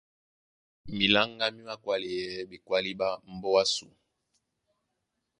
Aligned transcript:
Miláŋgá 0.97 1.45
mí 1.55 1.61
mākwáleyɛɛ́ 1.67 2.47
ɓekwálí 2.49 2.91
ɓá 2.99 3.09
mbóa 3.33 3.61
ásū. 3.67 3.87